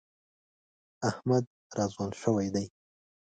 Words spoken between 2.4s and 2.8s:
دی.